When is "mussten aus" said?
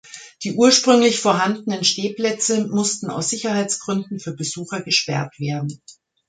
2.67-3.29